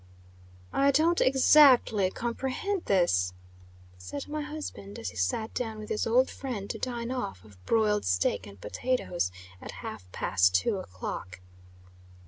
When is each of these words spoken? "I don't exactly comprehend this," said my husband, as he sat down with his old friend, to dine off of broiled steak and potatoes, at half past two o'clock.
"I 0.73 0.89
don't 0.89 1.21
exactly 1.21 2.09
comprehend 2.09 2.85
this," 2.85 3.33
said 3.99 4.27
my 4.27 4.41
husband, 4.41 4.97
as 4.97 5.09
he 5.11 5.15
sat 5.15 5.53
down 5.53 5.77
with 5.77 5.89
his 5.89 6.07
old 6.07 6.27
friend, 6.31 6.67
to 6.71 6.79
dine 6.79 7.11
off 7.11 7.45
of 7.45 7.63
broiled 7.67 8.05
steak 8.05 8.47
and 8.47 8.59
potatoes, 8.59 9.31
at 9.61 9.73
half 9.85 10.11
past 10.11 10.55
two 10.55 10.77
o'clock. 10.77 11.39